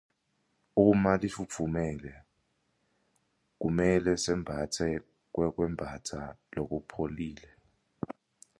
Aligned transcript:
Uma 0.91 1.11
lifutfumele 1.21 2.11
kumele 3.59 4.11
sembatse 4.23 4.85
kwekwembatsa 5.33 6.19
lokupholile. 6.55 7.49